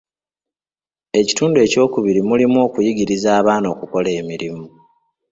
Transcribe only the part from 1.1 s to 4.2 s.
Ekitundu ekyokubiri mulimu okuyigiriza abaana okukola